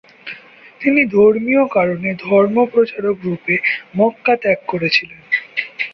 তিনি 0.81 1.01
ধর্মীয় 1.11 1.63
কারণে 1.67 2.09
ধর্মপ্রচারক 2.23 3.17
রূপে 3.23 3.55
মক্কা 3.95 4.33
ত্যাগ 4.41 4.59
করেছিলেন। 4.67 5.21